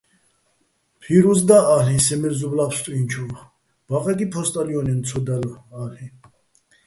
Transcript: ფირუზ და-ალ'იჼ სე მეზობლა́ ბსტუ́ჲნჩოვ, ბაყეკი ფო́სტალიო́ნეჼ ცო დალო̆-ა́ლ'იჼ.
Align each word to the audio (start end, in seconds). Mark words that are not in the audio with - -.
ფირუზ 1.01 1.41
და-ალ'იჼ 1.49 1.97
სე 2.05 2.15
მეზობლა́ 2.21 2.67
ბსტუ́ჲნჩოვ, 2.71 3.31
ბაყეკი 3.87 4.25
ფო́სტალიო́ნეჼ 4.31 4.93
ცო 5.07 5.19
დალო̆-ა́ლ'იჼ. 5.25 6.05